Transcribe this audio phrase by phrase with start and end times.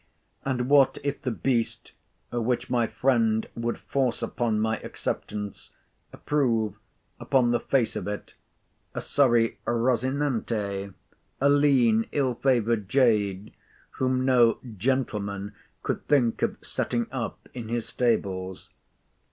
[0.43, 1.91] And what if the beast,
[2.31, 5.69] which my friend would force upon my acceptance,
[6.25, 6.73] prove,
[7.19, 8.33] upon the face of it,
[8.95, 10.95] a sorry Rozinante,
[11.39, 13.53] a lean, ill favoured jade,
[13.91, 15.53] whom no gentleman
[15.83, 18.71] could think of setting up in his stables?